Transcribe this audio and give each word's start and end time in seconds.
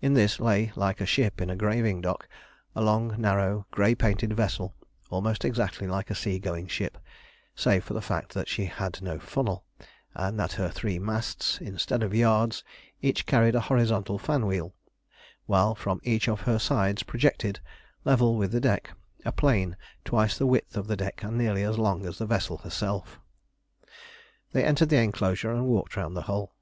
In 0.00 0.14
this 0.14 0.38
lay, 0.38 0.70
like 0.76 1.00
a 1.00 1.04
ship 1.04 1.40
in 1.40 1.50
a 1.50 1.56
graving 1.56 2.00
dock, 2.00 2.28
a 2.76 2.80
long, 2.80 3.20
narrow, 3.20 3.66
grey 3.72 3.92
painted 3.96 4.32
vessel 4.32 4.76
almost 5.10 5.44
exactly 5.44 5.88
like 5.88 6.10
a 6.10 6.14
sea 6.14 6.38
going 6.38 6.68
ship, 6.68 6.96
save 7.56 7.82
for 7.82 7.92
the 7.92 8.00
fact 8.00 8.34
that 8.34 8.46
she 8.46 8.66
had 8.66 9.02
no 9.02 9.18
funnel, 9.18 9.64
and 10.14 10.38
that 10.38 10.52
her 10.52 10.68
three 10.68 11.00
masts, 11.00 11.58
instead 11.60 12.04
of 12.04 12.14
yards, 12.14 12.62
each 13.02 13.26
carried 13.26 13.56
a 13.56 13.60
horizontal 13.66 14.16
fan 14.16 14.46
wheel, 14.46 14.76
while 15.46 15.74
from 15.74 15.98
each 16.04 16.28
of 16.28 16.42
her 16.42 16.60
sides 16.60 17.02
projected, 17.02 17.58
level 18.04 18.36
with 18.36 18.52
the 18.52 18.60
deck, 18.60 18.92
a 19.24 19.32
plane 19.32 19.76
twice 20.04 20.38
the 20.38 20.46
width 20.46 20.76
of 20.76 20.86
the 20.86 20.96
deck 20.96 21.24
and 21.24 21.36
nearly 21.36 21.64
as 21.64 21.76
long 21.78 22.06
as 22.06 22.18
the 22.18 22.26
vessel 22.26 22.58
herself. 22.58 23.18
They 24.52 24.62
entered 24.62 24.90
the 24.90 24.98
enclosure 25.02 25.50
and 25.50 25.66
walked 25.66 25.96
round 25.96 26.16
the 26.16 26.22
hull. 26.30 26.54